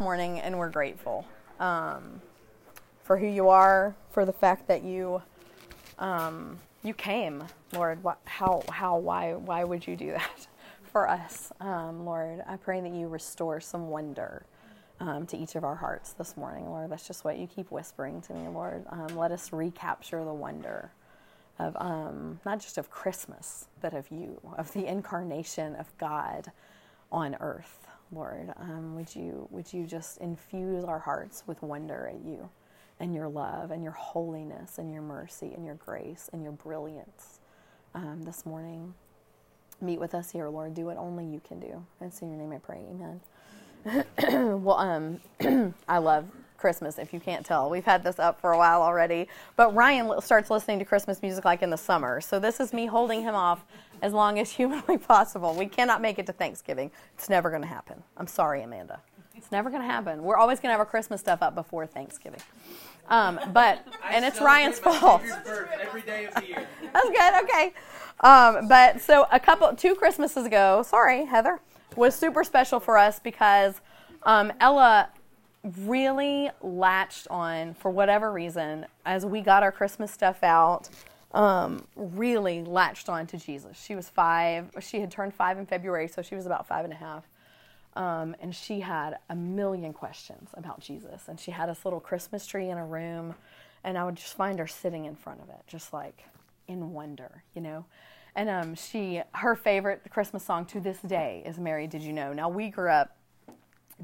[0.00, 1.26] morning and we're grateful
[1.60, 2.20] um,
[3.02, 5.22] for who you are, for the fact that you
[5.98, 8.02] um, you came, Lord.
[8.04, 10.46] What, how how why why would you do that
[10.92, 12.42] for us, um, Lord?
[12.46, 14.44] I pray that you restore some wonder.
[15.00, 16.90] Um, to each of our hearts this morning, Lord.
[16.90, 18.84] That's just what you keep whispering to me, Lord.
[18.88, 20.90] Um, let us recapture the wonder
[21.58, 26.50] of um, not just of Christmas, but of you, of the incarnation of God
[27.12, 28.52] on earth, Lord.
[28.56, 32.48] Um, would you would you just infuse our hearts with wonder at you,
[33.00, 37.40] and your love, and your holiness, and your mercy, and your grace, and your brilliance
[37.94, 38.94] um, this morning.
[39.80, 40.74] Meet with us here, Lord.
[40.74, 41.84] Do what only you can do.
[42.00, 42.80] And in your name I pray.
[42.90, 43.20] Amen.
[44.62, 46.26] well, um, I love
[46.58, 47.70] Christmas, if you can't tell.
[47.70, 49.28] We've had this up for a while already.
[49.56, 52.20] But Ryan starts listening to Christmas music like in the summer.
[52.20, 53.64] So this is me holding him off
[54.02, 55.54] as long as humanly possible.
[55.54, 56.90] We cannot make it to Thanksgiving.
[57.14, 58.02] It's never going to happen.
[58.16, 59.00] I'm sorry, Amanda.
[59.34, 60.24] It's never going to happen.
[60.24, 62.40] We're always going to have our Christmas stuff up before Thanksgiving.
[63.08, 65.22] Um, but and it's Ryan's fault.
[65.80, 66.66] Every day of the year.
[66.92, 67.44] That's good.
[67.44, 67.72] Okay.
[68.20, 70.82] Um, but so a couple, two Christmases ago.
[70.84, 71.60] Sorry, Heather
[71.94, 73.80] was super special for us because
[74.24, 75.10] um, Ella
[75.80, 80.88] really latched on for whatever reason as we got our Christmas stuff out.
[81.32, 83.78] Um, really latched on to Jesus.
[83.78, 84.70] She was five.
[84.80, 87.28] She had turned five in February, so she was about five and a half.
[87.96, 91.28] Um, and she had a million questions about Jesus.
[91.28, 93.34] And she had this little Christmas tree in her room,
[93.84, 96.24] and I would just find her sitting in front of it, just like
[96.66, 97.84] in wonder, you know.
[98.34, 102.32] And um, she, her favorite Christmas song to this day is "Mary Did You Know."
[102.32, 103.17] Now we grew up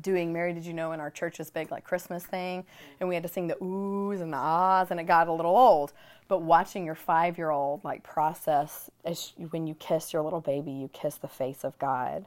[0.01, 2.65] doing Mary Did You Know in our church's big like Christmas thing,
[3.01, 5.57] and we had to sing the oohs and the ahs, and it got a little
[5.57, 5.93] old.
[6.29, 10.73] But watching your five year old like process as when you kiss your little baby,
[10.73, 12.27] you kiss the face of God.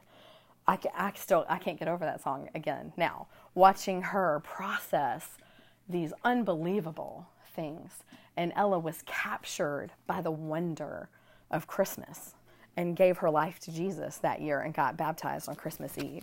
[0.66, 3.26] I, I still I can't get over that song again now.
[3.54, 5.30] Watching her process
[5.88, 8.04] these unbelievable things,
[8.36, 11.08] and Ella was captured by the wonder
[11.50, 12.34] of Christmas
[12.76, 16.22] and gave her life to Jesus that year and got baptized on Christmas Eve.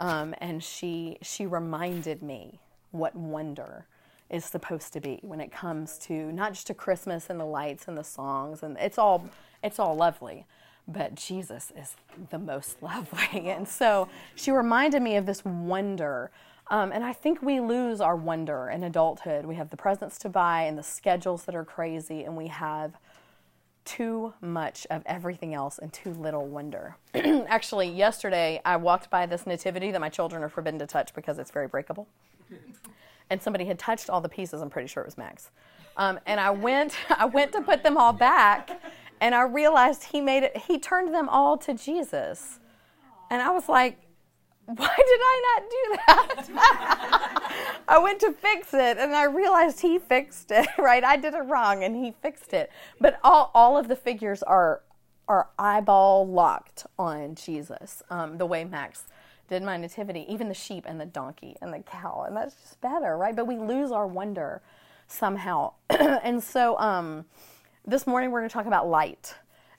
[0.00, 2.58] Um, and she she reminded me
[2.90, 3.86] what wonder
[4.30, 7.86] is supposed to be when it comes to not just to Christmas and the lights
[7.86, 9.28] and the songs and it's all
[9.62, 10.46] it's all lovely,
[10.88, 11.96] but Jesus is
[12.30, 13.50] the most lovely.
[13.50, 16.30] And so she reminded me of this wonder.
[16.70, 19.44] Um, and I think we lose our wonder in adulthood.
[19.44, 22.92] We have the presents to buy and the schedules that are crazy, and we have
[23.90, 26.96] too much of everything else and too little wonder.
[27.14, 31.40] Actually, yesterday I walked by this nativity that my children are forbidden to touch because
[31.40, 32.06] it's very breakable.
[33.30, 34.62] and somebody had touched all the pieces.
[34.62, 35.50] I'm pretty sure it was Max.
[35.96, 38.80] Um, and I went, I went to put them all back,
[39.20, 40.56] and I realized he made it.
[40.56, 42.60] He turned them all to Jesus,
[43.28, 43.98] and I was like,
[44.76, 47.82] why did I not do that?
[47.88, 51.02] I went to fix it and I realized he fixed it, right?
[51.02, 52.70] I did it wrong and he fixed it.
[53.00, 54.82] But all, all of the figures are
[55.28, 59.04] are eyeball locked on Jesus, um, the way Max
[59.48, 62.80] did my nativity, even the sheep and the donkey and the cow, and that's just
[62.80, 63.36] better, right?
[63.36, 64.60] But we lose our wonder
[65.06, 65.74] somehow.
[65.90, 67.26] and so um,
[67.86, 69.34] this morning we're going to talk about light.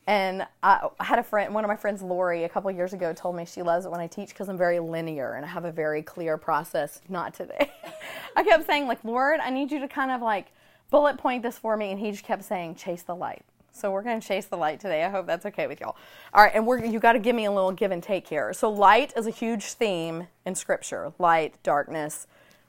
[0.07, 3.35] And I, had a friend, one of my friends, Lori, a couple years ago, told
[3.35, 5.71] me she loves it when I teach because I'm very linear and I have a
[5.71, 7.01] very clear process.
[7.07, 7.71] Not today.
[8.35, 10.51] I kept saying, like, Lord, I need you to kind of like
[10.89, 13.43] bullet point this for me, and he just kept saying, chase the light.
[13.71, 15.03] So we're going to chase the light today.
[15.03, 15.95] I hope that's okay with y'all.
[16.33, 18.53] All right, and we're you got to give me a little give and take here.
[18.53, 21.13] So light is a huge theme in Scripture.
[21.19, 22.27] Light, darkness.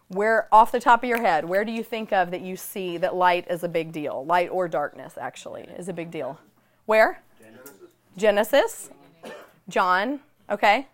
[0.08, 2.98] Where off the top of your head, where do you think of that you see
[2.98, 4.24] that light is a big deal?
[4.26, 6.38] Light or darkness, actually, is a big deal.
[6.86, 7.22] Where?
[7.40, 7.90] Genesis.
[8.16, 8.90] Genesis.
[9.68, 10.20] John.
[10.50, 10.88] Okay.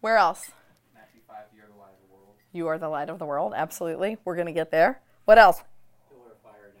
[0.00, 0.50] Where else?
[0.94, 2.34] Matthew 5, you are the light of the world.
[2.52, 3.52] You are the light of the world.
[3.56, 4.18] Absolutely.
[4.24, 5.00] We're going to get there.
[5.24, 5.62] What else?
[6.10, 6.72] Pillar of fire.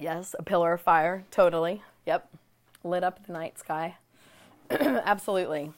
[0.00, 1.24] Yes, a pillar of fire.
[1.30, 1.82] Totally.
[2.06, 2.28] Yep.
[2.84, 3.96] Lit up the night sky.
[4.70, 5.72] Absolutely.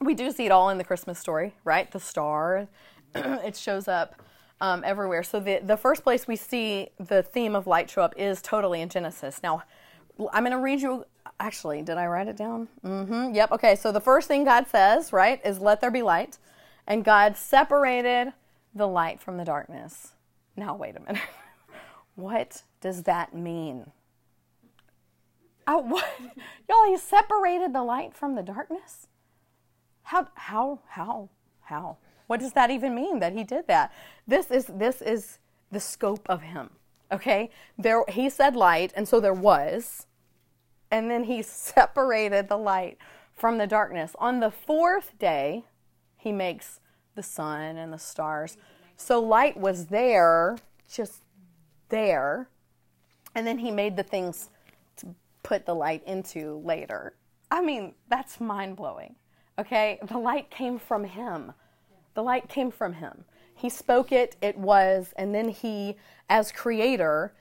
[0.00, 1.90] We do see it all in the Christmas story, right?
[1.90, 2.68] The star.
[3.14, 4.20] it shows up
[4.60, 5.22] um, everywhere.
[5.22, 8.80] So the the first place we see the theme of light show up is totally
[8.80, 9.40] in Genesis.
[9.42, 9.62] Now,
[10.32, 11.04] I'm going to read you.
[11.38, 12.68] Actually, did I write it down?
[12.84, 13.34] Mm-hmm.
[13.34, 13.52] Yep.
[13.52, 13.76] Okay.
[13.76, 16.38] So the first thing God says, right, is "Let there be light,"
[16.86, 18.32] and God separated
[18.74, 20.12] the light from the darkness.
[20.56, 21.22] Now, wait a minute.
[22.14, 23.90] what does that mean?
[25.66, 26.08] Oh, what?
[26.68, 29.08] Y'all, he separated the light from the darkness?
[30.04, 31.28] How, how, how,
[31.62, 31.96] how?
[32.26, 33.92] What does that even mean that he did that?
[34.26, 35.38] This is, this is
[35.70, 36.70] the scope of him.
[37.12, 37.50] Okay?
[37.78, 40.06] There, he said light, and so there was.
[40.90, 42.98] And then he separated the light
[43.32, 44.16] from the darkness.
[44.18, 45.64] On the fourth day,
[46.16, 46.80] he makes
[47.14, 48.56] the sun and the stars.
[48.96, 50.56] So light was there,
[50.90, 51.22] just
[51.88, 52.48] there.
[53.34, 54.50] And then he made the things
[54.96, 57.14] to put the light into later.
[57.50, 59.14] I mean, that's mind blowing.
[59.58, 59.98] Okay?
[60.02, 61.52] The light came from him.
[62.14, 63.24] The light came from him.
[63.56, 65.96] He spoke it, it was, and then he,
[66.28, 67.32] as creator,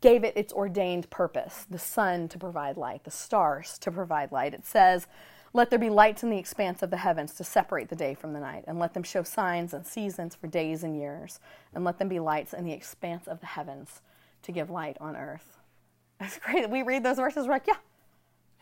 [0.00, 4.54] gave it its ordained purpose the sun to provide light, the stars to provide light.
[4.54, 5.06] It says,
[5.52, 8.32] Let there be lights in the expanse of the heavens to separate the day from
[8.32, 11.40] the night, and let them show signs and seasons for days and years,
[11.74, 14.00] and let them be lights in the expanse of the heavens
[14.42, 15.58] to give light on earth.
[16.20, 16.62] It's great.
[16.62, 17.76] That we read those verses, we're like, Yeah,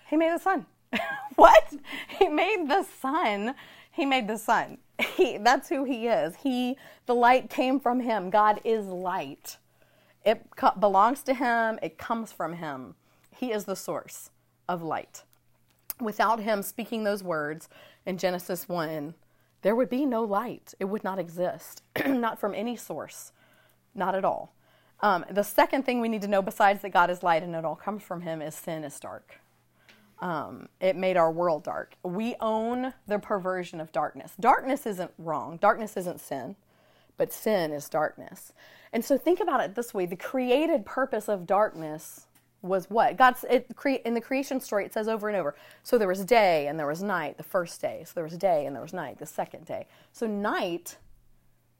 [0.08, 0.66] he made the sun.
[1.36, 1.72] what?
[2.18, 3.54] He made the sun.
[3.90, 4.78] He made the sun.
[5.16, 6.36] He, that's who he is.
[6.36, 8.30] He, the light came from him.
[8.30, 9.58] God is light.
[10.24, 11.78] It co- belongs to him.
[11.82, 12.94] It comes from him.
[13.30, 14.30] He is the source
[14.68, 15.24] of light.
[16.00, 17.68] Without him speaking those words
[18.06, 19.14] in Genesis 1,
[19.62, 20.74] there would be no light.
[20.80, 23.32] It would not exist, not from any source,
[23.94, 24.54] not at all.
[25.00, 27.64] Um, the second thing we need to know, besides that God is light and it
[27.64, 29.40] all comes from him, is sin is dark.
[30.22, 31.96] Um, it made our world dark.
[32.04, 34.32] We own the perversion of darkness.
[34.38, 36.54] Darkness isn't wrong, darkness isn't sin,
[37.16, 38.52] but sin is darkness.
[38.92, 42.28] And so think about it this way the created purpose of darkness
[42.62, 43.16] was what?
[43.16, 45.56] God's it, cre- in the creation story, it says over and over.
[45.82, 48.04] So there was day and there was night the first day.
[48.06, 49.88] So there was day and there was night the second day.
[50.12, 50.98] So night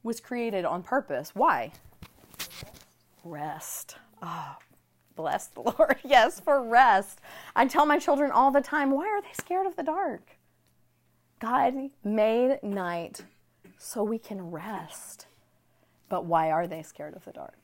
[0.03, 1.31] was created on purpose.
[1.33, 1.71] Why?
[3.23, 3.95] Rest.
[4.21, 4.57] Oh,
[5.15, 5.97] bless the Lord.
[6.03, 7.19] Yes, for rest.
[7.55, 10.37] I tell my children all the time, why are they scared of the dark?
[11.39, 13.21] God made night
[13.77, 15.27] so we can rest.
[16.09, 17.63] But why are they scared of the dark?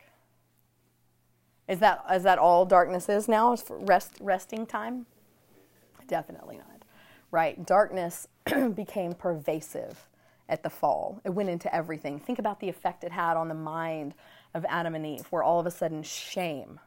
[1.68, 3.54] Is that is that all darkness is now?
[3.54, 5.06] Is rest resting time?
[6.08, 6.84] Definitely not.
[7.32, 7.64] Right?
[7.64, 8.28] Darkness
[8.74, 10.08] became pervasive
[10.50, 11.22] at the fall.
[11.24, 12.20] It went into everything.
[12.20, 14.16] Think about the effect it had on the mind
[14.56, 16.80] of Adam and Eve, where all of a sudden shame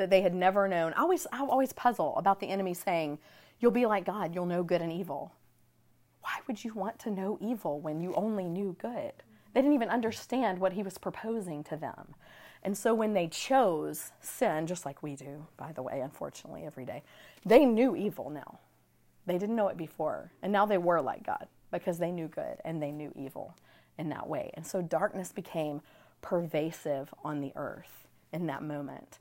[0.00, 0.94] that they had never known.
[0.94, 3.18] I always I always puzzle about the enemy saying,
[3.60, 5.34] You'll be like God, you'll know good and evil.
[6.22, 9.12] Why would you want to know evil when you only knew good?
[9.52, 12.14] They didn't even understand what he was proposing to them.
[12.62, 16.86] And so when they chose sin, just like we do, by the way, unfortunately, every
[16.86, 17.02] day,
[17.44, 18.58] they knew evil now.
[19.26, 20.32] They didn't know it before.
[20.42, 23.54] And now they were like God because they knew good and they knew evil
[23.98, 24.50] in that way.
[24.54, 25.82] And so darkness became
[26.22, 29.18] pervasive on the earth in that moment.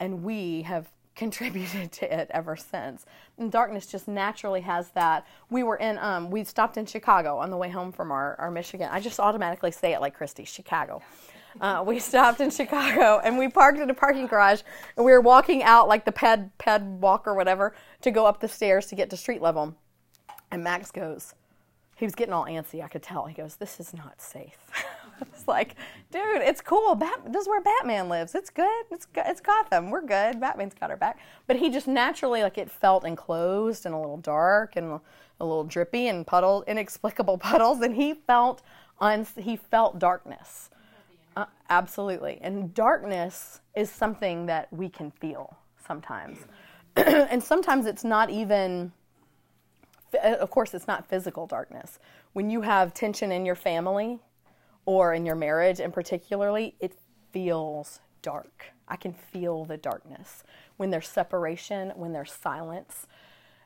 [0.00, 3.04] And we have contributed to it ever since.
[3.38, 5.26] And darkness just naturally has that.
[5.50, 8.50] We were in, um, we stopped in Chicago on the way home from our, our
[8.50, 8.88] Michigan.
[8.92, 11.02] I just automatically say it like Christy, Chicago.
[11.60, 14.60] Uh, we stopped in Chicago and we parked in a parking garage
[14.96, 18.38] and we were walking out like the ped ped walk or whatever to go up
[18.38, 19.74] the stairs to get to street level.
[20.52, 21.34] And Max goes,
[21.98, 22.82] he was getting all antsy.
[22.82, 23.26] I could tell.
[23.26, 24.56] He goes, "This is not safe."
[25.32, 25.76] it's like,
[26.10, 26.94] dude, it's cool.
[26.94, 28.34] Bat- this is where Batman lives.
[28.34, 28.84] It's good.
[28.90, 29.90] It's go- it's Gotham.
[29.90, 30.40] We're good.
[30.40, 31.18] Batman's got our back.
[31.46, 35.00] But he just naturally like it felt enclosed and a little dark and
[35.40, 38.62] a little drippy and puddle, inexplicable puddles, and he felt
[39.00, 40.70] un- he felt darkness.
[41.36, 42.38] Uh, absolutely.
[42.42, 45.56] And darkness is something that we can feel
[45.86, 46.38] sometimes.
[46.96, 48.90] and sometimes it's not even,
[50.22, 52.00] of course, it's not physical darkness.
[52.32, 54.18] When you have tension in your family
[54.88, 56.94] or in your marriage, and particularly, it
[57.30, 58.72] feels dark.
[58.88, 60.42] I can feel the darkness
[60.78, 63.06] when there's separation, when there's silence.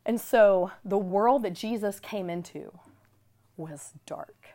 [0.05, 2.77] And so the world that Jesus came into
[3.57, 4.49] was dark.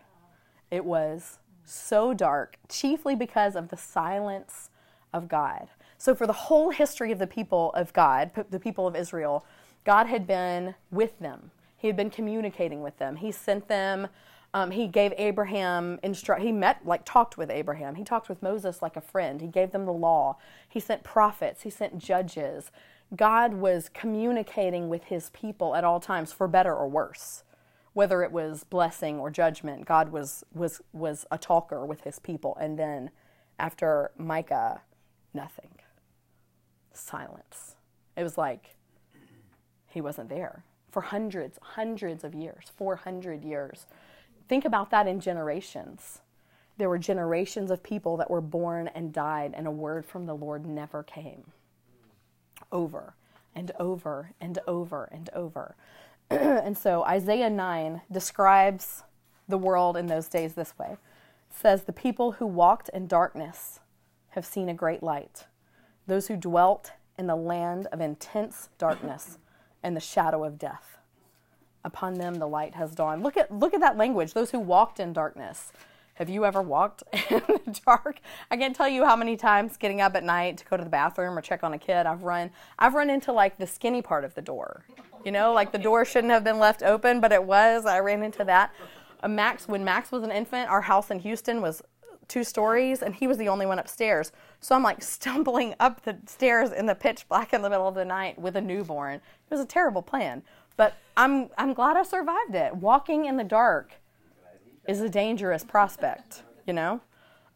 [0.69, 4.69] It was so dark, chiefly because of the silence
[5.13, 5.69] of God.
[5.97, 9.45] So, for the whole history of the people of God, the people of Israel,
[9.85, 11.51] God had been with them.
[11.77, 13.15] He had been communicating with them.
[13.15, 14.09] He sent them.
[14.57, 17.93] Um, he gave Abraham instru- He met, like, talked with Abraham.
[17.93, 19.39] He talked with Moses like a friend.
[19.39, 20.37] He gave them the law.
[20.67, 21.61] He sent prophets.
[21.61, 22.71] He sent judges.
[23.15, 27.43] God was communicating with his people at all times, for better or worse
[27.93, 32.55] whether it was blessing or judgment, God was was was a talker with his people.
[32.61, 33.09] And then
[33.57, 34.81] after Micah,
[35.33, 35.71] nothing.
[36.93, 37.75] Silence.
[38.15, 38.75] It was like
[39.87, 43.87] he wasn't there for hundreds, hundreds of years, 400 years.
[44.47, 46.21] Think about that in generations.
[46.77, 50.35] There were generations of people that were born and died, and a word from the
[50.35, 51.51] Lord never came.
[52.71, 53.15] Over
[53.55, 55.75] and over and over and over.
[56.29, 59.03] and so Isaiah 9 describes
[59.47, 60.91] the world in those days this way.
[60.91, 63.79] It says, The people who walked in darkness
[64.29, 65.45] have seen a great light.
[66.05, 69.39] Those who dwelt in the land of intense darkness
[69.81, 70.96] and the shadow of death,
[71.87, 73.23] Upon them the light has dawned.
[73.23, 74.33] Look at look at that language.
[74.33, 75.71] Those who walked in darkness.
[76.15, 78.19] Have you ever walked in the dark?
[78.51, 80.89] I can't tell you how many times getting up at night to go to the
[80.89, 84.25] bathroom or check on a kid, I've run I've run into like the skinny part
[84.25, 84.83] of the door.
[85.23, 87.85] You know, like the door shouldn't have been left open, but it was.
[87.85, 88.73] I ran into that.
[89.25, 91.81] Max, when Max was an infant, our house in Houston was
[92.27, 94.31] two stories, and he was the only one upstairs.
[94.59, 97.95] So I'm like stumbling up the stairs in the pitch black in the middle of
[97.95, 99.15] the night with a newborn.
[99.15, 100.43] It was a terrible plan,
[100.77, 102.75] but I'm I'm glad I survived it.
[102.75, 103.93] Walking in the dark
[104.87, 106.43] is a dangerous prospect.
[106.65, 107.01] You know,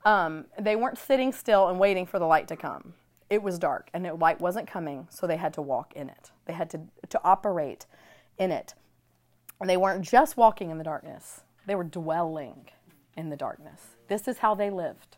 [0.03, 2.93] um, they weren't sitting still and waiting for the light to come.
[3.29, 6.31] It was dark, and the light wasn't coming, so they had to walk in it.
[6.45, 7.85] They had to to operate
[8.37, 8.73] in it.
[9.59, 12.69] And they weren't just walking in the darkness; they were dwelling
[13.15, 13.95] in the darkness.
[14.07, 15.17] This is how they lived.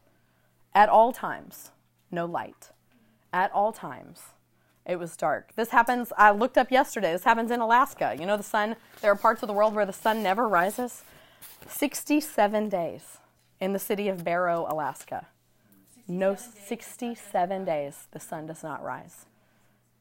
[0.75, 1.71] At all times,
[2.11, 2.71] no light.
[3.31, 4.21] At all times,
[4.85, 5.55] it was dark.
[5.55, 8.15] This happens, I looked up yesterday, this happens in Alaska.
[8.19, 11.03] You know, the sun, there are parts of the world where the sun never rises.
[11.67, 13.17] 67 days
[13.59, 15.27] in the city of Barrow, Alaska.
[16.07, 19.25] No, 67 days the sun does not rise.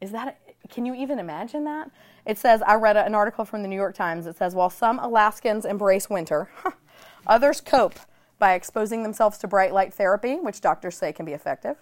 [0.00, 1.88] Is that, can you even imagine that?
[2.26, 4.26] It says, I read an article from the New York Times.
[4.26, 6.50] It says, while some Alaskans embrace winter,
[7.26, 7.94] others cope
[8.40, 11.76] by exposing themselves to bright light therapy, which doctors say can be effective.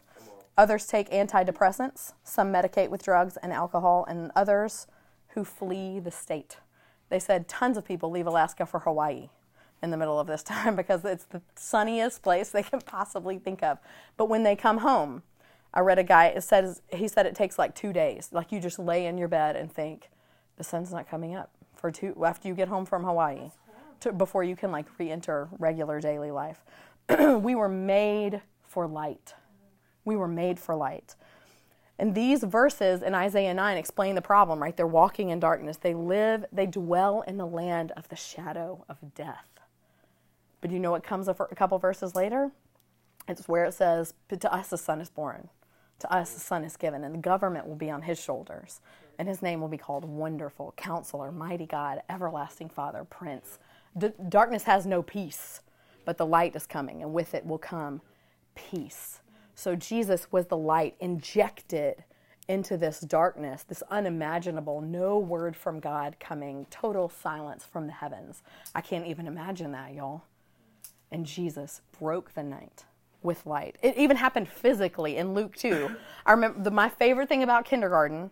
[0.60, 4.86] Others take antidepressants, some medicate with drugs and alcohol, and others
[5.28, 6.58] who flee the state.
[7.08, 9.30] They said tons of people leave Alaska for Hawaii
[9.82, 13.62] in the middle of this time because it's the sunniest place they can possibly think
[13.62, 13.78] of.
[14.18, 15.22] But when they come home,
[15.72, 18.28] I read a guy, it says, he said it takes like two days.
[18.30, 20.10] Like you just lay in your bed and think,
[20.58, 23.48] the sun's not coming up for two, after you get home from Hawaii
[24.00, 26.66] to, before you can like re-enter regular daily life.
[27.40, 29.32] we were made for light.
[30.04, 31.14] We were made for light.
[31.98, 34.74] And these verses in Isaiah 9 explain the problem, right?
[34.76, 35.76] They're walking in darkness.
[35.76, 39.46] They live, they dwell in the land of the shadow of death.
[40.62, 42.52] But you know what comes a, a couple verses later?
[43.28, 45.48] It's where it says, To us a son is born,
[45.98, 48.80] to us a son is given, and the government will be on his shoulders.
[49.18, 53.58] And his name will be called Wonderful, Counselor, Mighty God, Everlasting Father, Prince
[53.98, 55.60] D- darkness has no peace,
[56.04, 58.00] but the light is coming, and with it will come
[58.54, 59.20] peace.
[59.60, 62.04] So Jesus was the light injected
[62.48, 68.42] into this darkness, this unimaginable, no word from God coming, total silence from the heavens.
[68.74, 70.22] I can't even imagine that, y'all.
[71.12, 72.86] And Jesus broke the night
[73.22, 73.76] with light.
[73.82, 75.94] It even happened physically in Luke 2.
[76.24, 78.30] I remember the, my favorite thing about kindergarten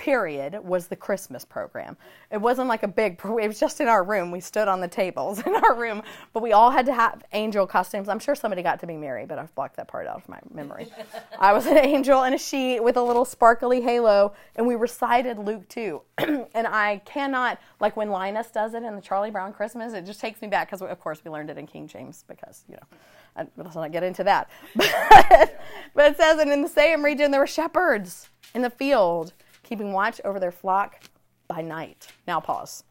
[0.00, 1.94] period was the Christmas program.
[2.30, 4.30] It wasn't like a big, it was just in our room.
[4.30, 6.02] We stood on the tables in our room,
[6.32, 8.08] but we all had to have angel costumes.
[8.08, 10.38] I'm sure somebody got to be Mary, but I've blocked that part out of my
[10.54, 10.88] memory.
[11.38, 15.38] I was an angel in a sheet with a little sparkly halo, and we recited
[15.38, 16.00] Luke 2.
[16.54, 20.20] and I cannot, like when Linus does it in the Charlie Brown Christmas, it just
[20.20, 22.98] takes me back because, of course, we learned it in King James because, you know.
[23.36, 24.50] I, let's not get into that.
[24.74, 25.60] But,
[25.94, 29.32] but it says, and in the same region there were shepherds in the field
[29.70, 31.00] keeping watch over their flock
[31.46, 32.08] by night.
[32.26, 32.82] Now, pause.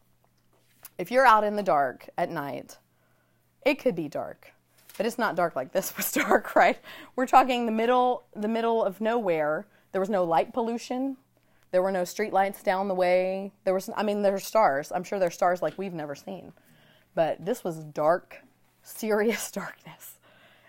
[0.96, 2.78] If you're out in the dark at night,
[3.66, 4.54] it could be dark,
[4.96, 6.78] but it's not dark like this was dark, right?
[7.16, 9.66] We're talking the middle, the middle of nowhere.
[9.92, 11.18] There was no light pollution.
[11.70, 13.52] There were no street lights down the way.
[13.64, 14.90] There was, I mean, there's stars.
[14.90, 16.54] I'm sure there's stars like we've never seen,
[17.14, 18.38] but this was dark,
[18.82, 20.18] serious darkness.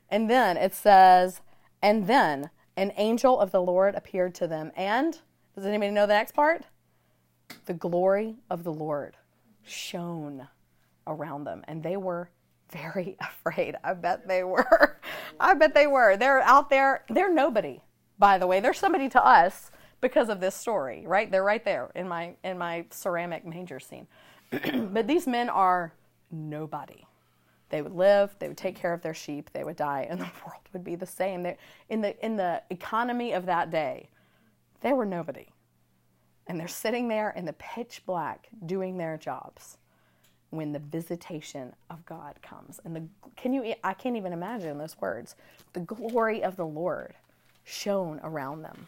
[0.10, 1.40] And then it says,
[1.82, 5.20] and then an angel of the Lord appeared to them, and
[5.56, 6.66] does anybody know the next part?
[7.66, 9.18] The glory of the Lord
[9.64, 10.48] shone
[11.08, 12.30] around them, and they were
[12.72, 13.76] very afraid.
[13.84, 14.98] I bet they were.
[15.40, 16.18] I bet they were.
[16.18, 17.04] They're out there.
[17.10, 17.82] They're nobody,
[18.18, 18.60] by the way.
[18.60, 21.32] They're somebody to us because of this story, right?
[21.32, 24.08] They're right there in my in my ceramic manger scene.
[24.92, 25.94] but these men are
[26.32, 27.06] nobody.
[27.70, 30.30] They would live, they would take care of their sheep, they would die, and the
[30.46, 31.44] world would be the same.
[31.44, 31.58] They're,
[31.90, 34.10] in the in the economy of that day,
[34.82, 35.48] they were nobody.
[36.48, 39.78] And they're sitting there in the pitch black doing their jobs
[40.50, 42.80] when the visitation of God comes.
[42.84, 43.04] And the
[43.36, 45.36] can you I can't even imagine those words.
[45.74, 47.14] The glory of the Lord
[47.64, 48.88] shone around them.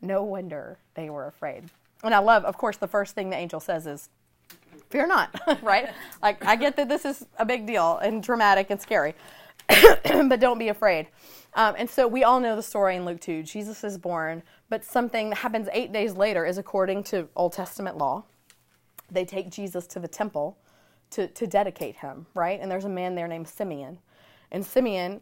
[0.00, 1.64] No wonder they were afraid.
[2.02, 4.08] And I love, of course, the first thing the angel says is,
[4.90, 5.90] Fear not, right?
[6.20, 9.14] Like, I get that this is a big deal and dramatic and scary,
[10.28, 11.08] but don't be afraid.
[11.54, 13.42] Um, and so we all know the story in Luke 2.
[13.42, 17.98] Jesus is born, but something that happens eight days later is according to Old Testament
[17.98, 18.24] law.
[19.10, 20.56] They take Jesus to the temple
[21.10, 22.58] to, to dedicate him, right?
[22.60, 23.98] And there's a man there named Simeon.
[24.50, 25.20] And Simeon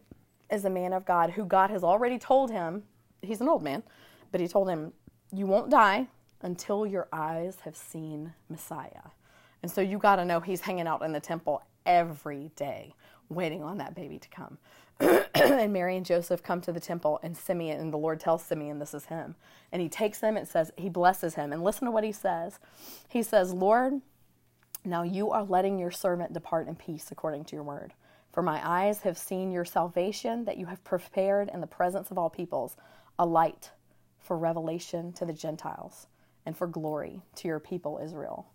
[0.49, 2.83] is a man of God who God has already told him,
[3.21, 3.83] he's an old man,
[4.31, 4.93] but he told him,
[5.33, 6.07] You won't die
[6.41, 9.11] until your eyes have seen Messiah.
[9.61, 12.93] And so you got to know he's hanging out in the temple every day,
[13.31, 14.57] waiting on that baby to come.
[15.33, 18.79] and Mary and Joseph come to the temple, and Simeon, and the Lord tells Simeon
[18.79, 19.35] this is him.
[19.71, 21.51] And he takes him and says, he blesses him.
[21.51, 22.59] And listen to what he says.
[23.09, 24.01] He says, Lord,
[24.83, 27.93] now you are letting your servant depart in peace according to your word.
[28.31, 32.17] For my eyes have seen your salvation that you have prepared in the presence of
[32.17, 32.75] all peoples,
[33.19, 33.71] a light
[34.19, 36.07] for revelation to the Gentiles
[36.45, 38.47] and for glory to your people Israel.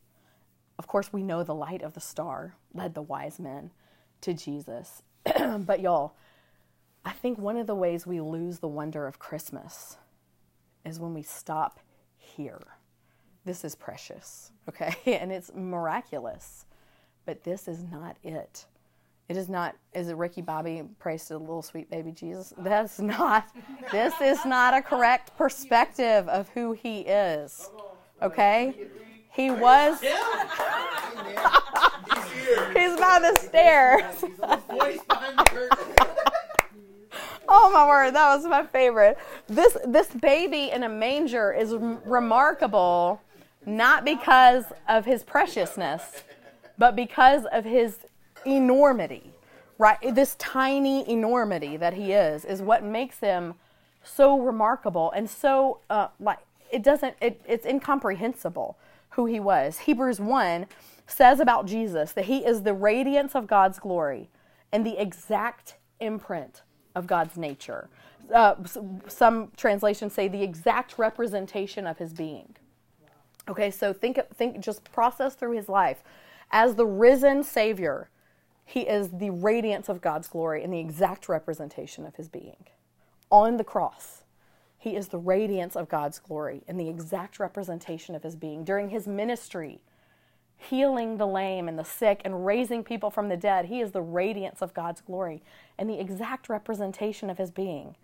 [0.78, 3.70] Of course, we know the light of the star led the wise men
[4.26, 5.02] to Jesus.
[5.60, 6.14] but y'all,
[7.04, 9.96] I think one of the ways we lose the wonder of Christmas
[10.84, 11.78] is when we stop
[12.16, 12.60] here.
[13.44, 14.96] This is precious, okay?
[15.06, 16.66] And it's miraculous.
[17.24, 18.66] But this is not it.
[19.28, 22.52] It is not, is it Ricky Bobby prays to the little sweet baby Jesus?
[22.58, 23.48] That's not,
[23.92, 27.70] this is not a correct perspective of who he is.
[28.22, 28.88] Okay?
[29.32, 30.00] He was.
[32.86, 34.24] He's by the stairs.
[37.48, 39.18] oh my word, that was my favorite.
[39.48, 43.20] This this baby in a manger is remarkable
[43.64, 46.22] not because of his preciousness,
[46.78, 47.98] but because of his
[48.44, 49.32] enormity,
[49.78, 49.98] right?
[50.14, 53.54] This tiny enormity that he is is what makes him
[54.04, 56.38] so remarkable and so uh, like
[56.70, 58.76] it doesn't it, it's incomprehensible
[59.10, 59.78] who he was.
[59.78, 60.66] Hebrews 1
[61.06, 64.28] says about Jesus that he is the radiance of God's glory
[64.72, 66.62] and the exact imprint
[66.94, 67.88] of God's nature.
[68.32, 68.56] Uh,
[69.06, 72.56] some translations say the exact representation of his being.
[73.48, 76.02] Okay, so think think just process through his life
[76.50, 78.08] as the risen savior
[78.68, 82.66] he is the radiance of God's glory and the exact representation of his being.
[83.30, 84.24] On the cross,
[84.76, 88.64] he is the radiance of God's glory and the exact representation of his being.
[88.64, 89.80] During his ministry,
[90.56, 94.02] healing the lame and the sick and raising people from the dead, he is the
[94.02, 95.42] radiance of God's glory
[95.78, 97.94] and the exact representation of his being.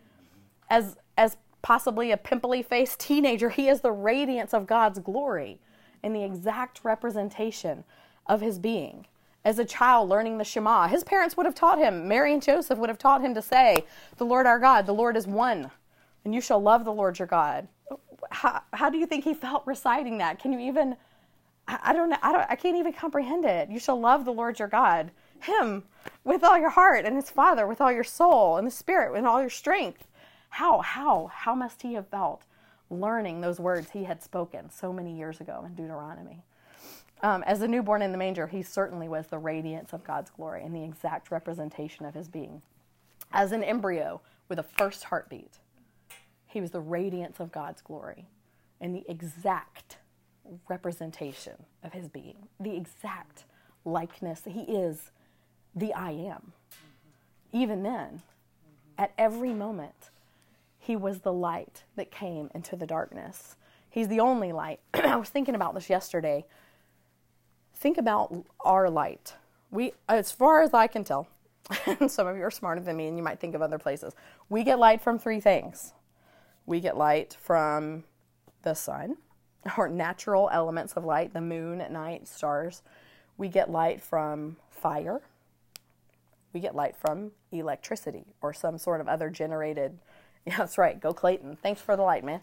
[0.69, 5.59] As, as possibly a pimply faced teenager, he is the radiance of God's glory
[6.03, 7.85] and the exact representation
[8.27, 9.07] of his being
[9.45, 10.89] as a child learning the Shema.
[10.89, 13.85] His parents would have taught him, Mary and Joseph would have taught him to say,
[14.17, 15.71] The Lord our God, the Lord is one,
[16.25, 17.69] and you shall love the Lord your God.
[18.31, 20.39] How, how do you think he felt reciting that?
[20.39, 20.97] Can you even,
[21.73, 23.71] I, I don't know, I, don't, I can't even comprehend it.
[23.71, 25.85] You shall love the Lord your God, him
[26.25, 29.25] with all your heart, and his Father with all your soul, and the Spirit with
[29.25, 30.07] all your strength.
[30.51, 32.45] How, how, how must he have felt
[32.91, 36.45] learning those words he had spoken so many years ago in Deuteronomy?
[37.23, 40.63] Um, as a newborn in the manger, he certainly was the radiance of God's glory
[40.65, 42.63] and the exact representation of his being.
[43.33, 45.59] As an embryo with a first heartbeat,
[46.47, 48.27] he was the radiance of God's glory
[48.81, 49.99] and the exact
[50.69, 53.45] representation of his being, the exact
[53.85, 54.43] likeness.
[54.47, 55.11] He is
[55.75, 56.53] the I am.
[57.53, 58.23] Even then,
[58.99, 60.11] at every moment,
[60.79, 63.57] he was the light that came into the darkness.
[63.91, 64.81] He's the only light.
[64.95, 66.45] I was thinking about this yesterday
[67.83, 69.35] think about our light.
[69.73, 71.27] We, as far as I can tell,
[72.07, 74.15] some of you are smarter than me and you might think of other places,
[74.49, 75.93] we get light from three things.
[76.65, 78.05] We get light from
[78.63, 79.17] the sun,
[79.79, 82.83] or natural elements of light, the moon at night, stars.
[83.37, 85.21] We get light from fire.
[86.53, 89.99] We get light from electricity or some sort of other generated.
[90.45, 91.01] Yeah, that's right.
[91.01, 91.57] Go Clayton.
[91.63, 92.41] Thanks for the light, man.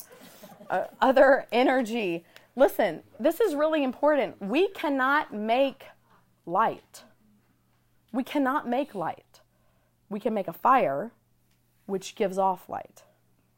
[0.69, 2.23] Uh, other energy
[2.59, 4.35] Listen, this is really important.
[4.41, 5.85] We cannot make
[6.45, 7.03] light.
[8.11, 9.39] We cannot make light.
[10.09, 11.11] We can make a fire,
[11.85, 13.03] which gives off light.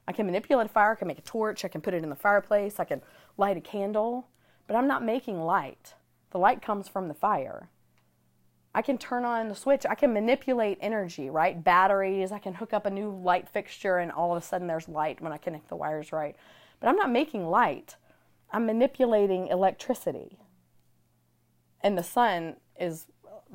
[0.08, 2.12] I can manipulate a fire, I can make a torch, I can put it in
[2.12, 3.02] the fireplace, I can
[3.38, 4.28] light a candle,
[4.68, 5.96] but I'm not making light.
[6.32, 7.70] The light comes from the fire.
[8.74, 11.62] I can turn on the switch, I can manipulate energy, right?
[11.62, 14.88] Batteries, I can hook up a new light fixture, and all of a sudden there's
[14.88, 16.36] light when I connect the wires right.
[16.80, 17.98] But I'm not making light.
[18.52, 20.40] I'm manipulating electricity.
[21.82, 23.08] And the sun is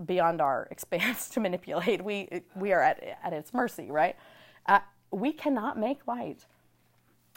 [0.04, 2.04] beyond our expanse to manipulate.
[2.04, 4.16] We, we are at, at its mercy, right?
[4.66, 6.44] Uh, we cannot make light.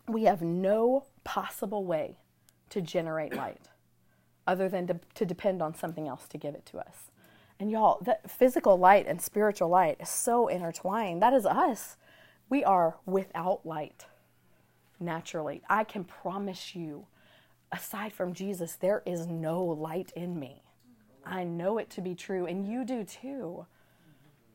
[0.08, 2.18] We have no possible way
[2.70, 3.68] to generate light
[4.48, 7.12] other than to, to depend on something else to give it to us.
[7.60, 11.22] And y'all, that physical light and spiritual light is so intertwined.
[11.22, 11.98] That is us.
[12.50, 14.06] We are without light
[15.00, 15.62] naturally.
[15.70, 17.06] I can promise you
[17.72, 20.64] aside from Jesus, there is no light in me.
[21.26, 23.66] I know it to be true, and you do too.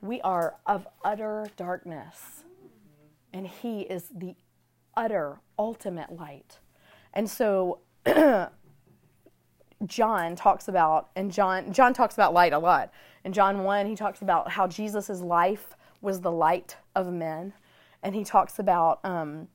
[0.01, 2.45] We are of utter darkness,
[3.33, 4.35] and He is the
[4.97, 6.59] utter, ultimate light.
[7.13, 7.81] And so,
[9.87, 12.91] John talks about, and John John talks about light a lot.
[13.25, 17.53] In John one, he talks about how Jesus' life was the light of men,
[18.03, 19.49] and he talks about um,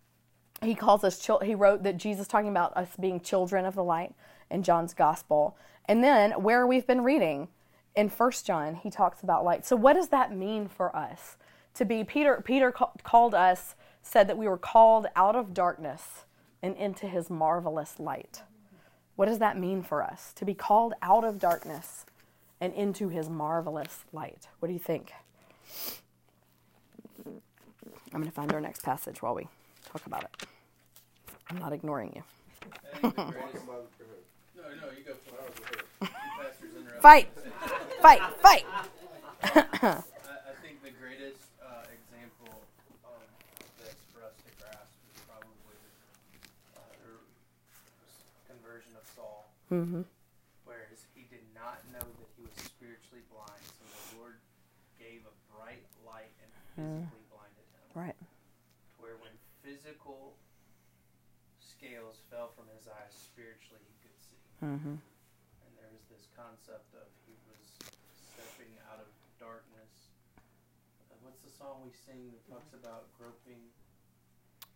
[0.62, 3.84] he calls us chil- he wrote that Jesus talking about us being children of the
[3.84, 4.14] light
[4.50, 5.58] in John's gospel.
[5.86, 7.48] And then where we've been reading
[7.96, 9.66] in First John, he talks about light.
[9.66, 11.38] So what does that mean for us
[11.76, 16.26] to be Peter Peter ca- called us said that we were called out of darkness
[16.62, 18.44] and into his marvelous light.
[19.16, 22.06] What does that mean for us to be called out of darkness
[22.62, 24.48] and into his marvelous light?
[24.60, 25.14] What do you think?
[28.12, 29.48] I'm going to find our next passage while we
[29.92, 30.48] talk about it.
[31.50, 32.24] I'm not ignoring you.
[32.94, 33.66] I think the greatest.
[33.66, 35.86] No, no, you go for it.
[36.02, 37.02] You pastors interrupt.
[37.02, 37.30] Fight!
[38.02, 38.22] Fight!
[38.42, 38.66] Fight!
[39.44, 42.62] I, I think the greatest uh, example
[43.06, 43.24] of
[43.80, 45.80] this for us to grasp is probably
[46.76, 47.14] uh, the
[48.52, 49.06] conversion of
[49.70, 50.02] Saul, hmm
[50.66, 54.38] whereas he did not know that he was spiritually blind, so the Lord
[55.02, 57.86] gave a bright light and physically blinded him.
[57.98, 58.20] Right.
[59.02, 59.34] Where when
[59.66, 60.38] physical
[61.58, 64.42] scales fell from his eyes, spiritually he could see.
[64.62, 64.98] Mm-hmm.
[65.02, 67.62] And there was this concept of he was
[68.36, 69.10] stepping out of
[69.42, 70.14] darkness.
[71.10, 73.74] Uh, what's the song we sing that talks about groping?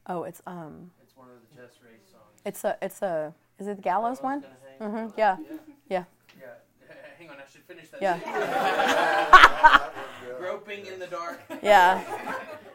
[0.09, 2.41] Oh, it's um, It's one of the Jess Ray songs.
[2.43, 4.43] it's a, it's a, is it the gallows one?
[4.79, 5.07] Gonna hang?
[5.07, 5.37] hmm Yeah.
[5.39, 5.57] Yeah.
[5.89, 6.03] Yeah.
[6.39, 6.47] Yeah.
[7.19, 8.01] Hang on, I should finish that.
[8.01, 8.19] Yeah.
[8.19, 10.37] singing.
[10.39, 11.41] groping in the dark.
[11.63, 12.03] Yeah.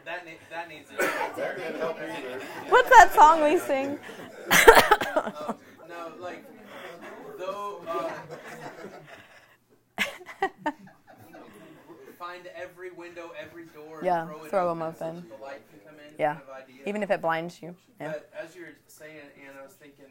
[0.05, 0.97] That ne- that needs it.
[0.99, 2.39] That didn't help either.
[2.69, 3.99] What's that song we sing?
[5.15, 5.55] Um,
[5.87, 6.43] no, like
[7.37, 7.81] though.
[7.87, 8.09] Uh,
[12.17, 13.99] find every window, every door.
[14.03, 15.15] Yeah, throw, it throw 'em open open.
[15.29, 16.13] that the light can come in.
[16.17, 16.33] Yeah.
[16.35, 16.87] Kind of.
[16.87, 17.75] Even if it blinds you.
[18.01, 18.13] Yeah.
[18.13, 20.05] But as you were saying, Anne, I was thinking,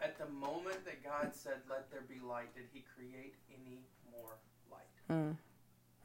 [0.00, 4.36] at the moment that God said, "Let there be light," did He create any more
[4.70, 5.36] light, Mm.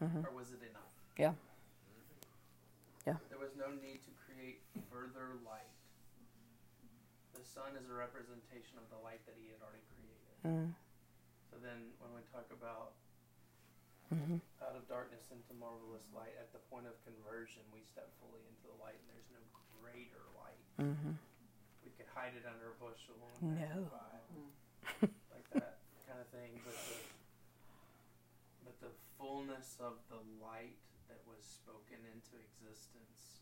[0.01, 0.25] Mhm.
[0.27, 0.91] or was it enough?
[1.17, 1.33] Yeah.
[3.05, 3.17] Yeah.
[3.29, 5.69] There was no need to create further light.
[7.33, 10.35] The sun is a representation of the light that He had already created.
[10.43, 10.73] Mm.
[11.51, 12.93] So then, when we talk about
[14.09, 18.41] hmm out of darkness into marvelous light, at the point of conversion, we step fully
[18.47, 19.41] into the light, and there's no
[19.81, 20.61] greater light.
[20.77, 21.34] hmm We
[21.97, 23.59] could hide it under a bushel and No.
[23.59, 24.15] magnify,
[25.31, 26.59] like that kind of thing.
[26.63, 26.97] But the,
[28.65, 30.77] but the fullness of the light
[31.07, 33.39] that was spoken into existence.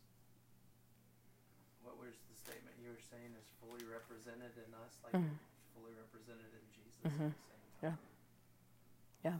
[1.82, 5.36] What was the statement you were saying is fully represented in us, like Mhm.
[5.76, 7.32] fully represented in Jesus Mhm.
[7.32, 7.90] at the same Yeah.
[7.90, 7.98] time.
[9.24, 9.38] Yeah.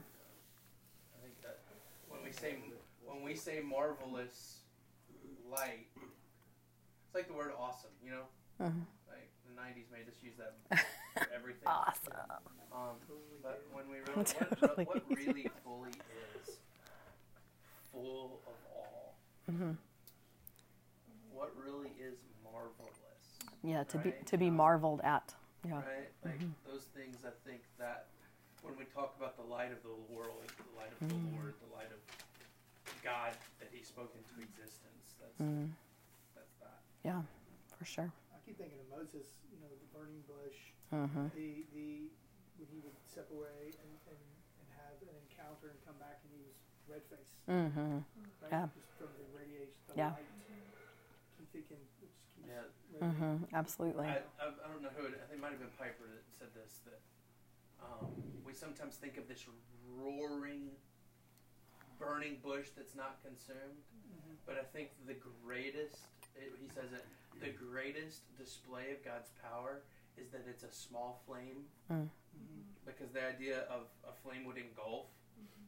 [1.16, 1.60] I think that
[2.08, 2.60] when we say
[3.04, 4.64] when we say marvelous
[5.46, 7.92] light, it's like the word awesome.
[8.02, 8.93] You know, hmm like the
[9.56, 10.54] '90s made us use that
[11.14, 11.66] for everything.
[11.66, 12.14] Awesome.
[12.72, 12.96] Um,
[13.42, 14.84] but when we really, what, Totally.
[14.84, 15.90] what, what really fully
[16.42, 16.58] is
[17.92, 19.14] full of all,
[19.48, 19.72] hmm
[21.32, 22.14] what really is
[22.44, 22.92] marvelous,
[23.62, 23.82] Yeah.
[23.84, 25.34] To be to be marveled at.
[25.66, 25.74] Yeah.
[25.76, 26.10] right?
[26.24, 26.52] Like Mhm.
[26.66, 27.16] those things.
[27.24, 28.06] I think that
[28.62, 31.34] when we talk about the light of the world, the light of the Mm.
[31.36, 32.00] Lord, the light of
[33.02, 35.70] God that He spoke into existence, that's Mm.
[36.36, 36.78] that's that.
[37.02, 37.22] Yeah.
[37.78, 38.12] For sure.
[38.44, 42.12] I keep thinking of Moses, you know, the burning bush, hmm the the
[42.60, 44.20] when he would step away and, and,
[44.60, 46.52] and have an encounter and come back and he was
[46.84, 48.04] red faced, Mm hmm
[48.44, 48.52] right?
[48.52, 48.68] Yeah.
[48.76, 50.12] Just from the radiation, the Yeah.
[50.12, 50.28] light.
[51.40, 52.68] Keep thinking, it just keeps Yeah.
[52.92, 53.40] radiating.
[53.48, 54.12] hmm Absolutely.
[54.12, 56.28] I, I, I don't know who it, I think it might have been Piper that
[56.28, 57.00] said this that
[57.80, 58.12] um,
[58.44, 59.48] we sometimes think of this
[59.96, 60.68] roaring,
[61.96, 63.80] burning bush that's not consumed,
[64.12, 64.36] Mhm.
[64.44, 67.04] but I think the greatest, it, he says it,
[67.40, 69.82] the greatest display of God's power
[70.16, 72.08] is that it's a small flame Mm.
[72.34, 72.62] Mhm.
[72.86, 75.06] because the idea of a flame would engulf,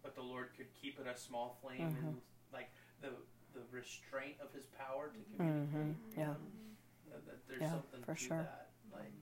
[0.03, 1.99] but the Lord could keep it a small flame Mhm.
[2.09, 2.21] and
[2.53, 3.11] like the
[3.55, 5.97] the restraint of His power to hmm communicate.
[6.17, 6.35] Yeah.
[7.09, 8.37] That, that there's Yeah, something for to sure.
[8.37, 8.69] that.
[8.93, 9.13] Like,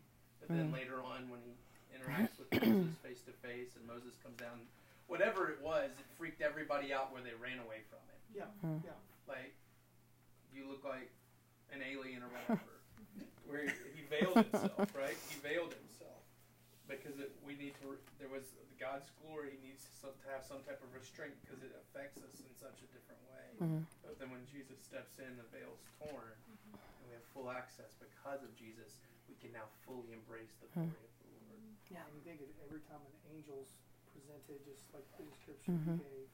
[0.40, 0.72] but then Mm.
[0.74, 1.54] later on, when he
[1.96, 4.66] interacts with Moses face to face, and Moses comes down,
[5.06, 8.20] whatever it was, it freaked everybody out where they ran away from it.
[8.34, 8.82] Yeah, Mm.
[8.84, 8.96] yeah.
[9.28, 9.54] Like,
[10.52, 11.10] you look like
[11.74, 12.78] an alien or whatever.
[13.44, 15.18] where he veiled himself, right?
[15.28, 16.22] He veiled himself
[16.86, 17.96] because it, we need to.
[18.18, 18.42] There was
[18.78, 22.82] God's glory needs to, have some type of restraint because it affects us in such
[22.82, 23.46] a different way.
[23.58, 26.34] hmm But then when Jesus steps in, the veil's torn,
[26.98, 28.98] and we have full access because of Jesus.
[29.28, 30.84] We can now fully embrace the Hmm.
[30.84, 31.60] glory of the Lord.
[31.90, 32.04] Yeah.
[32.06, 33.68] And you think of every time an angel's
[34.12, 35.96] presented, just like the description Mhm.
[35.96, 36.28] you gave,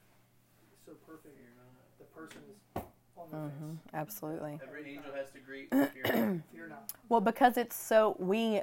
[0.71, 1.35] it's so perfect.
[1.35, 1.73] Fear not.
[1.97, 2.57] The person is
[3.17, 3.73] on their hmm.
[3.93, 4.59] Absolutely.
[4.63, 5.69] Every angel has to greet.
[5.71, 6.41] Fear not.
[6.51, 6.91] Fear not.
[7.09, 8.61] Well, because it's so we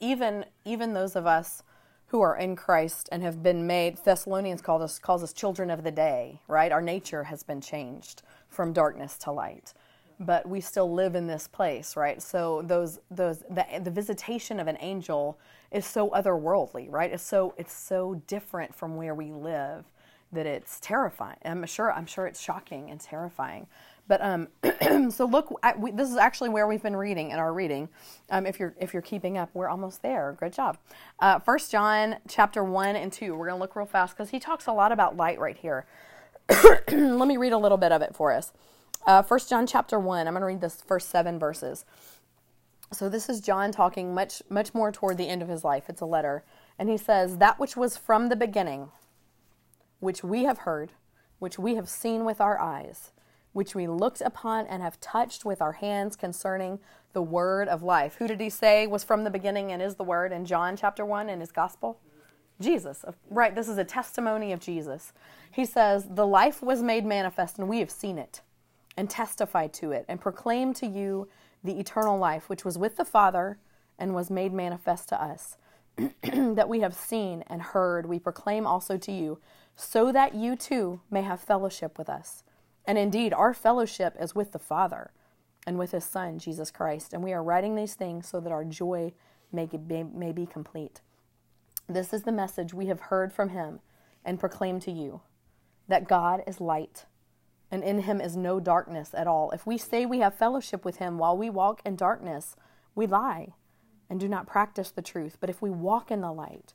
[0.00, 1.62] even even those of us
[2.08, 5.82] who are in Christ and have been made Thessalonians called us calls us children of
[5.82, 6.72] the day, right?
[6.72, 9.72] Our nature has been changed from darkness to light.
[10.20, 12.20] But we still live in this place, right?
[12.22, 15.38] So those those the, the visitation of an angel
[15.70, 17.10] is so otherworldly, right?
[17.10, 19.84] It's so it's so different from where we live
[20.32, 21.36] that it's terrifying.
[21.44, 23.66] I'm sure I'm sure it's shocking and terrifying.
[24.08, 24.48] But um,
[25.10, 27.88] so look, we, this is actually where we've been reading in our reading.
[28.30, 30.36] Um, if you're if you're keeping up, we're almost there.
[30.38, 30.78] Good job.
[31.20, 33.34] Uh, First John chapter one and two.
[33.34, 35.86] We're gonna look real fast because he talks a lot about light right here.
[36.90, 38.52] Let me read a little bit of it for us.
[39.06, 40.26] Uh, First John chapter one.
[40.26, 41.84] I'm gonna read this first seven verses.
[42.92, 45.84] So this is John talking much much more toward the end of his life.
[45.88, 46.44] It's a letter,
[46.78, 48.90] and he says that which was from the beginning,
[50.02, 50.92] which we have heard,
[51.38, 53.12] which we have seen with our eyes
[53.52, 56.78] which we looked upon and have touched with our hands concerning
[57.12, 58.16] the word of life.
[58.16, 61.04] Who did he say was from the beginning and is the word in John chapter
[61.04, 62.00] 1 in his gospel?
[62.60, 63.04] Jesus.
[63.28, 65.12] Right, this is a testimony of Jesus.
[65.50, 68.40] He says, The life was made manifest, and we have seen it,
[68.96, 71.28] and testified to it, and proclaimed to you
[71.64, 73.58] the eternal life, which was with the Father
[73.98, 75.56] and was made manifest to us.
[76.22, 79.38] that we have seen and heard, we proclaim also to you,
[79.76, 82.44] so that you too may have fellowship with us.
[82.84, 85.12] And indeed, our fellowship is with the Father
[85.66, 87.12] and with His Son, Jesus Christ.
[87.12, 89.12] And we are writing these things so that our joy
[89.52, 91.00] may, be, may be complete.
[91.88, 93.80] This is the message we have heard from Him
[94.24, 95.20] and proclaim to you
[95.88, 97.06] that God is light,
[97.70, 99.50] and in Him is no darkness at all.
[99.50, 102.56] If we say we have fellowship with Him while we walk in darkness,
[102.94, 103.54] we lie
[104.08, 105.38] and do not practice the truth.
[105.40, 106.74] But if we walk in the light,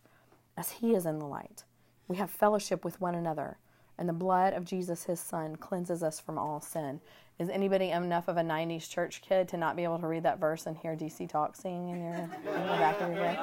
[0.58, 1.64] as He is in the light,
[2.08, 3.58] we have fellowship with one another
[3.98, 7.02] and the blood of Jesus, his son, cleanses us from all sin.
[7.40, 10.40] Is anybody enough of a 90s church kid to not be able to read that
[10.40, 13.38] verse and hear DC Talk singing in, your, in the back of your brain?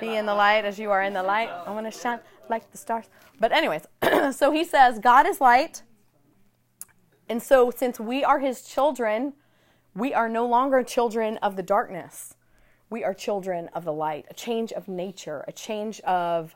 [0.00, 1.48] Be in the light as you are in the light.
[1.48, 3.06] I want to shine like the stars.
[3.40, 3.86] But, anyways,
[4.36, 5.82] so he says, God is light.
[7.28, 9.32] And so, since we are his children,
[9.94, 12.34] we are no longer children of the darkness.
[12.90, 16.54] We are children of the light, a change of nature, a change of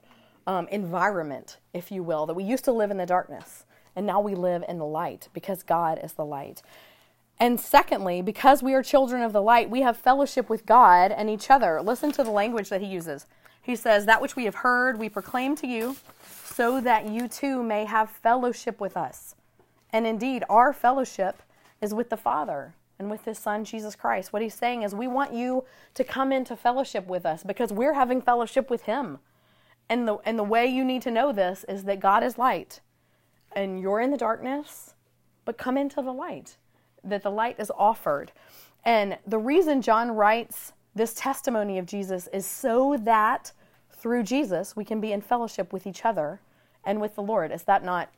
[0.51, 4.21] um, environment, if you will, that we used to live in the darkness and now
[4.21, 6.61] we live in the light because God is the light.
[7.39, 11.31] And secondly, because we are children of the light, we have fellowship with God and
[11.31, 11.81] each other.
[11.81, 13.27] Listen to the language that he uses.
[13.63, 15.95] He says, That which we have heard, we proclaim to you,
[16.45, 19.37] so that you too may have fellowship with us.
[19.93, 21.43] And indeed, our fellowship
[21.81, 24.33] is with the Father and with his Son, Jesus Christ.
[24.33, 27.95] What he's saying is, we want you to come into fellowship with us because we're
[27.95, 29.21] having fellowship with him.
[29.90, 32.81] And the and the way you need to know this is that God is light
[33.53, 34.94] and you're in the darkness,
[35.44, 36.57] but come into the light.
[37.03, 38.31] That the light is offered.
[38.85, 43.53] And the reason John writes this testimony of Jesus is so that
[43.90, 46.40] through Jesus we can be in fellowship with each other
[46.85, 47.50] and with the Lord.
[47.50, 48.11] Is that not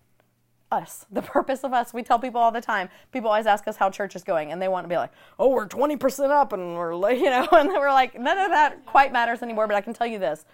[0.70, 1.06] us?
[1.12, 1.94] The purpose of us.
[1.94, 2.90] We tell people all the time.
[3.12, 5.48] People always ask us how church is going, and they want to be like, "Oh,
[5.48, 8.84] we're twenty percent up," and we're like, you know, and we're like, none of that
[8.84, 9.66] quite matters anymore.
[9.66, 10.44] But I can tell you this: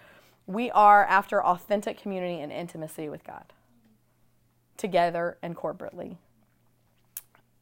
[0.49, 3.53] we are after authentic community and intimacy with God,
[4.77, 6.17] together and corporately.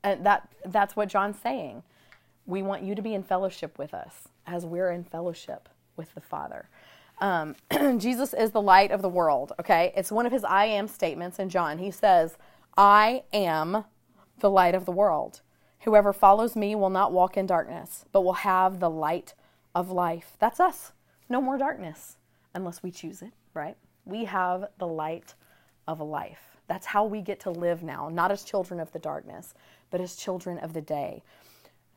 [0.04, 1.84] And that, that's what John's saying.
[2.46, 6.22] We want you to be in fellowship with us as we're in fellowship with the
[6.22, 6.70] Father.
[7.20, 7.56] Um,
[7.98, 9.92] Jesus is the light of the world, okay?
[9.98, 11.80] It's one of his I am statements in John.
[11.80, 12.38] He says,
[12.78, 13.84] I am
[14.40, 15.42] the light of the world.
[15.82, 19.34] Whoever follows me will not walk in darkness, but will have the light
[19.76, 20.38] of life.
[20.40, 20.94] That's us.
[21.28, 22.17] No more darkness
[22.58, 23.78] unless we choose it, right?
[24.06, 25.34] We have the light
[25.88, 26.58] of a life.
[26.68, 29.54] That's how we get to live now, not as children of the darkness,
[29.90, 31.24] but as children of the day.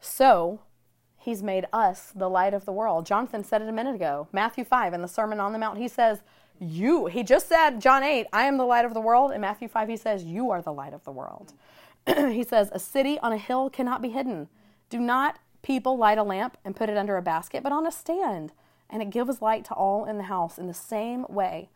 [0.00, 0.60] So,
[1.18, 3.04] he's made us the light of the world.
[3.04, 4.28] Jonathan said it a minute ago.
[4.32, 6.22] Matthew 5 in the Sermon on the Mount, he says,
[6.60, 9.32] You, he just said, John 8, I am the light of the world.
[9.32, 11.52] In Matthew 5, he says, You are the light of the world.
[12.06, 14.48] he says, A city on a hill cannot be hidden.
[14.88, 17.92] Do not people light a lamp and put it under a basket, but on a
[17.92, 18.52] stand
[18.90, 20.58] and it gives light to all in the house.
[20.58, 21.70] In the same way,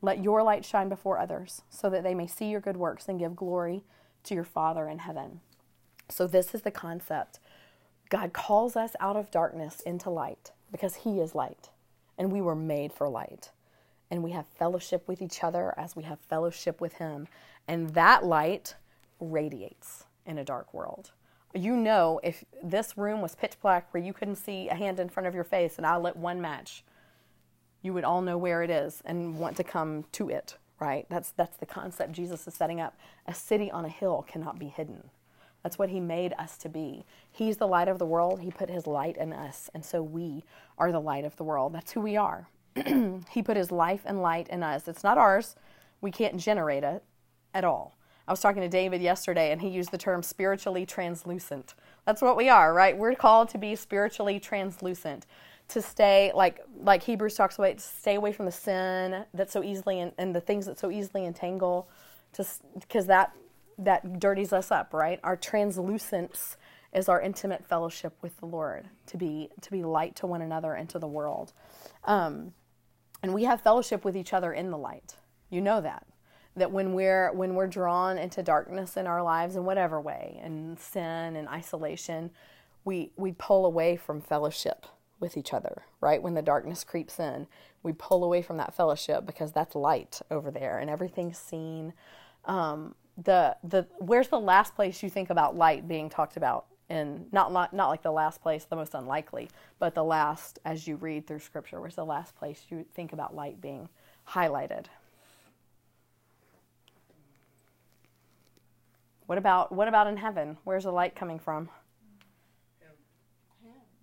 [0.00, 3.18] let your light shine before others, so that they may see your good works and
[3.18, 3.82] give glory
[4.24, 5.40] to your Father in heaven.
[6.08, 7.38] So, this is the concept.
[8.10, 11.70] God calls us out of darkness into light because He is light,
[12.18, 13.50] and we were made for light.
[14.10, 17.26] And we have fellowship with each other as we have fellowship with Him.
[17.66, 18.74] And that light
[19.18, 21.10] radiates in a dark world
[21.54, 25.08] you know if this room was pitch black where you couldn't see a hand in
[25.08, 26.84] front of your face and I lit one match,
[27.82, 31.06] you would all know where it is and want to come to it, right?
[31.08, 32.96] That's that's the concept Jesus is setting up.
[33.26, 35.10] A city on a hill cannot be hidden.
[35.62, 37.04] That's what He made us to be.
[37.30, 38.40] He's the light of the world.
[38.40, 39.70] He put His light in us.
[39.74, 40.44] And so we
[40.76, 41.72] are the light of the world.
[41.72, 42.48] That's who we are.
[43.30, 44.88] he put His life and light in us.
[44.88, 45.56] It's not ours.
[46.00, 47.02] We can't generate it
[47.54, 47.96] at all.
[48.26, 51.74] I was talking to David yesterday, and he used the term spiritually translucent.
[52.06, 52.96] That's what we are, right?
[52.96, 55.26] We're called to be spiritually translucent,
[55.68, 60.00] to stay like like Hebrews talks about, stay away from the sin that so easily
[60.00, 61.88] and, and the things that so easily entangle,
[62.32, 63.32] because that
[63.78, 65.20] that dirties us up, right?
[65.22, 66.56] Our translucence
[66.92, 70.74] is our intimate fellowship with the Lord, to be to be light to one another
[70.74, 71.52] and to the world,
[72.04, 72.52] um,
[73.22, 75.16] and we have fellowship with each other in the light.
[75.50, 76.06] You know that
[76.56, 80.78] that when we're when we're drawn into darkness in our lives in whatever way and
[80.78, 82.30] sin and isolation
[82.84, 84.86] we we pull away from fellowship
[85.20, 86.22] with each other right?
[86.22, 87.46] When the darkness creeps in
[87.82, 91.92] we pull away from that fellowship because that's light over there and everything's seen.
[92.44, 97.32] Um, the the where's the last place you think about light being talked about and
[97.32, 100.96] not not not like the last place the most unlikely but the last as you
[100.96, 103.88] read through scripture where's the last place you think about light being
[104.28, 104.86] highlighted
[109.26, 110.58] What about what about in heaven?
[110.64, 111.68] Where's the light coming from?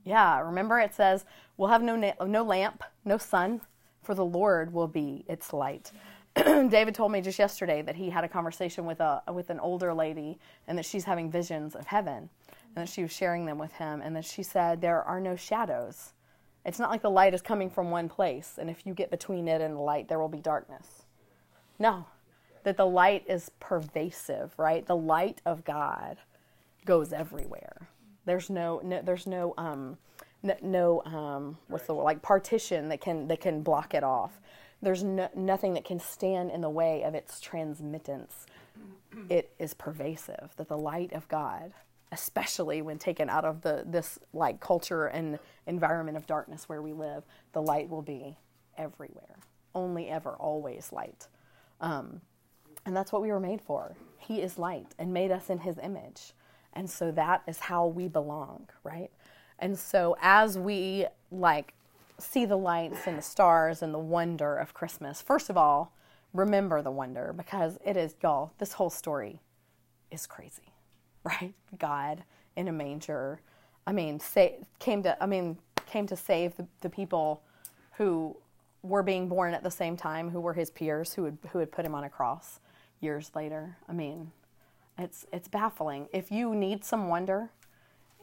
[0.04, 1.26] Yeah, remember it says
[1.58, 3.62] we'll have no na- no lamp, no sun,
[4.02, 5.92] for the Lord will be its light.
[6.36, 9.94] David told me just yesterday that he had a conversation with a with an older
[9.94, 12.30] lady and that she's having visions of heaven
[12.76, 15.36] and that she was sharing them with him and that she said there are no
[15.36, 16.14] shadows.
[16.66, 19.48] It's not like the light is coming from one place and if you get between
[19.48, 21.04] it and the light there will be darkness.
[21.78, 22.06] No,
[22.64, 24.86] that the light is pervasive, right?
[24.86, 26.18] The light of God
[26.86, 27.90] goes everywhere.
[28.26, 29.98] There's no, no there's no um
[30.44, 34.40] no, no um what's the word like partition that can that can block it off.
[34.82, 38.46] There's no, nothing that can stand in the way of its transmittance.
[39.30, 41.74] It is pervasive that the light of God,
[42.12, 46.94] especially when taken out of the this like culture and environment of darkness where we
[46.94, 48.38] live, the light will be
[48.78, 49.38] everywhere.
[49.76, 51.28] Only ever, always light.
[51.80, 52.22] Um,
[52.86, 53.96] and that's what we were made for.
[54.18, 56.34] He is light and made us in his image.
[56.74, 59.12] And so that is how we belong, right?
[59.60, 61.74] And so as we like
[62.18, 65.94] see the lights and the stars and the wonder of Christmas, first of all,
[66.34, 69.42] remember the wonder because it is y'all, this whole story
[70.12, 70.74] is crazy,
[71.24, 71.54] right?
[71.78, 72.24] God
[72.56, 73.42] in a manger.
[73.86, 77.44] I mean, say, came to I mean, came to save the, the people
[77.94, 78.36] who
[78.84, 81.72] were being born at the same time, who were his peers, who would who had
[81.72, 82.60] put him on a cross
[83.02, 83.78] years later.
[83.90, 84.32] I mean,
[84.98, 86.08] it's it's baffling.
[86.14, 87.50] If you need some wonder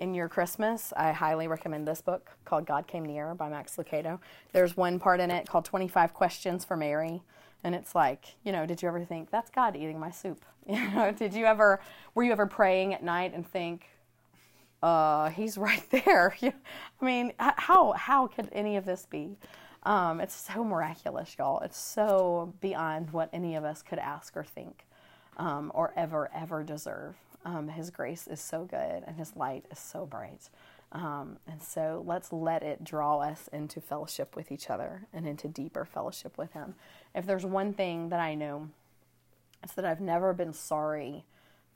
[0.01, 4.21] in your Christmas, I highly recommend this book called God Came Near by Max Lucado.
[4.53, 7.23] There's one part in it called 25 Questions for Mary.
[7.64, 10.45] And it's like, you know, did you ever think that's God eating my soup?
[10.69, 11.81] You know, did you ever
[12.14, 13.87] were you ever praying at night and think,
[14.83, 16.37] uh, he's right there?
[16.43, 19.38] I mean, how how could any of this be?
[19.88, 21.61] Um, it's so miraculous, y'all.
[21.61, 24.85] It's so beyond what any of us could ask or think
[25.38, 27.16] um, or ever, ever deserve.
[27.42, 30.51] Um, his grace is so good and His light is so bright.
[30.92, 35.48] Um, and so let's let it draw us into fellowship with each other and into
[35.48, 36.74] deeper fellowship with Him.
[37.14, 38.68] If there's one thing that I know,
[39.62, 41.24] it's that I've never been sorry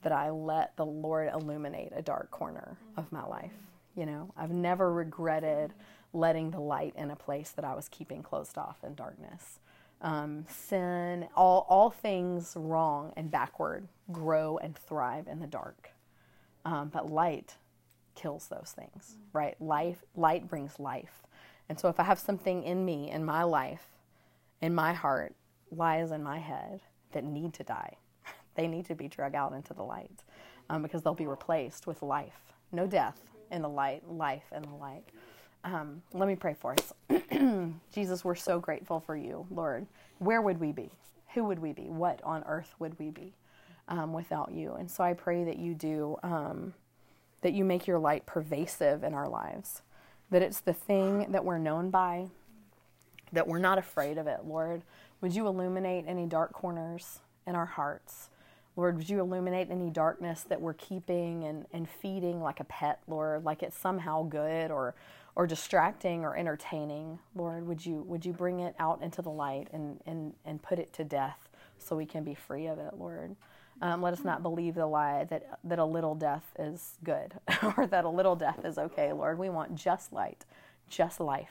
[0.02, 3.54] that I let the Lord illuminate a dark corner of my life.
[3.96, 5.72] You know, I've never regretted
[6.12, 9.58] letting the light in a place that I was keeping closed off in darkness.
[10.00, 15.90] Um, sin, all, all things wrong and backward grow and thrive in the dark.
[16.64, 17.56] Um, but light
[18.14, 19.60] kills those things, right?
[19.60, 21.22] Life, light brings life.
[21.68, 23.86] And so if I have something in me, in my life,
[24.60, 25.34] in my heart,
[25.70, 26.80] lies in my head
[27.12, 27.96] that need to die,
[28.54, 30.24] they need to be drug out into the light
[30.68, 32.52] um, because they'll be replaced with life.
[32.72, 33.20] No death
[33.50, 35.04] in the light, life in the light.
[35.64, 36.92] Um, let me pray for us.
[37.94, 39.86] Jesus, we're so grateful for you, Lord.
[40.18, 40.90] Where would we be?
[41.34, 41.82] Who would we be?
[41.82, 43.32] What on earth would we be
[43.88, 44.74] um, without you?
[44.74, 46.74] And so I pray that you do, um,
[47.42, 49.82] that you make your light pervasive in our lives,
[50.30, 52.26] that it's the thing that we're known by,
[53.32, 54.82] that we're not afraid of it, Lord.
[55.20, 58.30] Would you illuminate any dark corners in our hearts?
[58.74, 63.00] Lord, would you illuminate any darkness that we're keeping and, and feeding like a pet,
[63.06, 64.94] Lord, like it's somehow good or
[65.34, 67.18] or distracting or entertaining.
[67.34, 70.78] Lord, would you would you bring it out into the light and and and put
[70.78, 73.36] it to death so we can be free of it, Lord.
[73.80, 77.34] Um, let us not believe the lie that that a little death is good
[77.76, 79.38] or that a little death is okay, Lord.
[79.38, 80.44] We want just light,
[80.88, 81.50] just life.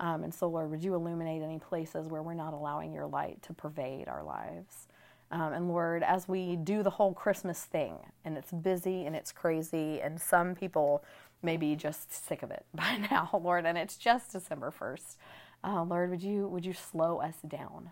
[0.00, 3.40] Um, and so, Lord, would you illuminate any places where we're not allowing your light
[3.42, 4.88] to pervade our lives?
[5.30, 7.94] Um, and Lord, as we do the whole Christmas thing,
[8.24, 11.04] and it's busy and it's crazy, and some people
[11.42, 15.16] may be just sick of it by now, Lord, and it's just December 1st.
[15.64, 17.90] Uh, Lord, would you, would you slow us down?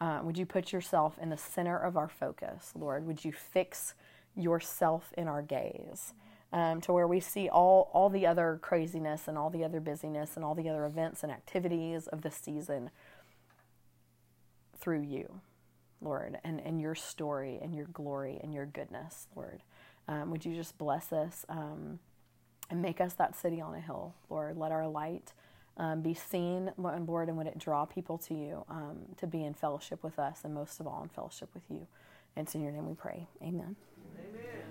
[0.00, 3.06] Uh, would you put yourself in the center of our focus, Lord?
[3.06, 3.94] Would you fix
[4.34, 6.12] yourself in our gaze
[6.52, 10.36] um, to where we see all, all the other craziness and all the other busyness
[10.36, 12.90] and all the other events and activities of the season
[14.78, 15.40] through you,
[16.00, 19.62] Lord, and, and your story and your glory and your goodness, Lord?
[20.08, 21.98] Um, would you just bless us um,
[22.70, 24.56] and make us that city on a hill, Lord?
[24.56, 25.32] Let our light
[25.76, 29.54] um, be seen, Lord, and would it draw people to you um, to be in
[29.54, 31.86] fellowship with us and most of all in fellowship with you.
[32.34, 33.26] And it's in your name we pray.
[33.42, 33.76] Amen.
[34.18, 34.65] Amen.